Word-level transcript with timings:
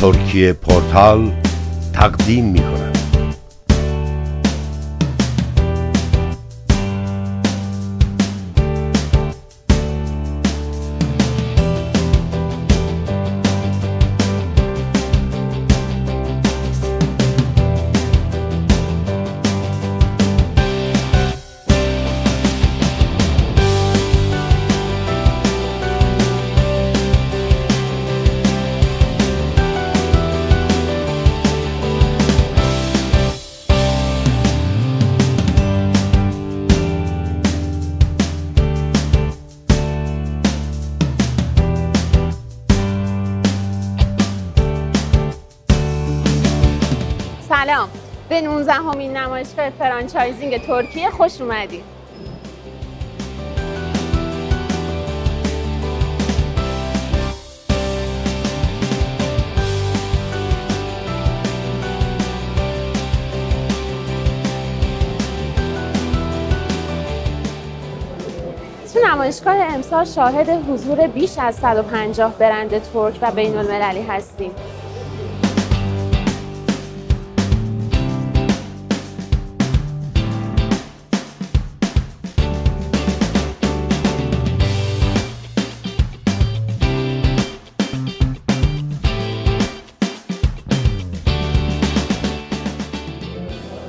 ترکیه 0.00 0.52
پورتال 0.52 1.32
تقدیم 1.92 2.44
می 2.44 2.60
کند 2.60 2.99
سلام. 47.64 47.88
به 48.28 48.40
19 48.40 48.72
همین 48.72 49.16
نمایشگاه 49.16 49.70
فرانچایزینگ 49.70 50.66
ترکیه 50.66 51.10
خوش 51.10 51.40
اومدید 51.40 51.84
نمایشگاه 69.04 69.54
امسال 69.54 70.04
شاهد 70.04 70.48
حضور 70.48 71.06
بیش 71.06 71.38
از 71.38 71.54
150 71.54 72.32
برند 72.38 72.82
ترک 72.82 73.18
و 73.22 73.30
بین 73.30 73.58
المللی 73.58 74.02
هستیم. 74.02 74.50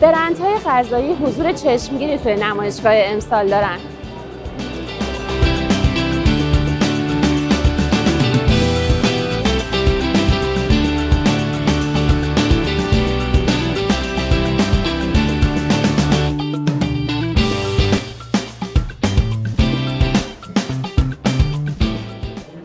برندهای 0.00 0.58
غذایی 0.58 1.12
حضور 1.12 1.52
چشمگیری 1.52 2.18
توی 2.18 2.34
نمایشگاه 2.34 2.92
امسال 2.94 3.48
دارن. 3.48 3.78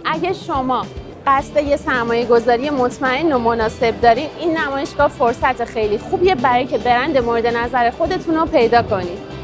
اگه 0.06 0.34
شما 0.34 0.86
قصد 1.28 1.64
یه 1.64 1.78
سرمایه 1.78 2.26
گذاری 2.26 2.70
مطمئن 2.70 3.34
و 3.34 3.40
مناسب 3.40 4.02
دارین. 4.02 4.30
این 4.40 4.58
نمایشگاه 4.58 5.08
فرصت 5.08 5.66
خیلی 5.66 5.98
خوبیه 5.98 6.36
برای 6.36 6.66
که 6.66 6.78
برند 6.78 7.18
مورد 7.18 7.48
نظر 7.48 7.90
خودتون 7.90 8.36
رو 8.36 8.46
پیدا 8.46 8.84
کنید. 8.84 9.36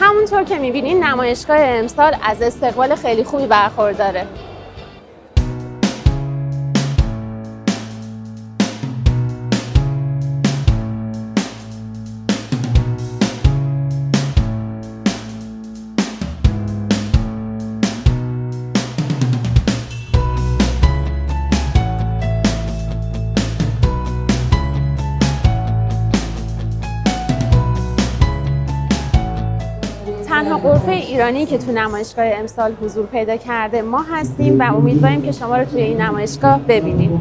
همونطور 0.00 0.44
که 0.44 0.58
می‌بینین 0.58 1.04
نمایشگاه 1.04 1.60
امسال 1.60 2.16
از 2.22 2.42
استقبال 2.42 2.94
خیلی 2.94 3.24
خوبی 3.24 3.46
برخورداره. 3.46 4.26
تنها 30.42 30.58
قرفه 30.58 30.90
ایرانی 30.90 31.46
که 31.46 31.58
تو 31.58 31.72
نمایشگاه 31.72 32.24
امسال 32.26 32.72
حضور 32.82 33.06
پیدا 33.06 33.36
کرده 33.36 33.82
ما 33.82 34.02
هستیم 34.02 34.60
و 34.60 34.76
امیدواریم 34.76 35.22
که 35.22 35.32
شما 35.32 35.56
رو 35.56 35.64
توی 35.64 35.82
این 35.82 36.00
نمایشگاه 36.00 36.60
ببینیم. 36.68 37.20